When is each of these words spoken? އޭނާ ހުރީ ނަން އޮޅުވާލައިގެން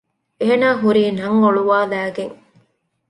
އޭނާ 0.41 0.67
ހުރީ 0.81 1.03
ނަން 1.17 1.37
އޮޅުވާލައިގެން 1.43 2.35